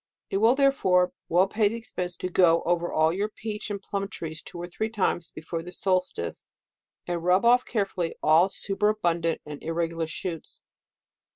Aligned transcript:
It 0.31 0.37
will, 0.37 0.55
therefore 0.55 1.11
well 1.29 1.47
pay 1.47 1.67
the 1.67 1.75
expense 1.75 2.15
to 2.15 2.29
go 2.31 2.63
over 2.63 2.91
all 2.91 3.13
your 3.13 3.29
peach 3.29 3.69
and 3.69 3.79
plum 3.79 4.07
trees 4.07 4.41
two 4.41 4.57
or 4.57 4.67
three 4.67 4.89
times, 4.89 5.29
before 5.29 5.61
the 5.61 5.71
solstice, 5.71 6.49
and 7.05 7.23
rub 7.23 7.45
off 7.45 7.65
carefully 7.65 8.15
all 8.23 8.49
superabundant 8.49 9.41
and 9.45 9.61
irregular 9.61 10.07
shoots. 10.07 10.63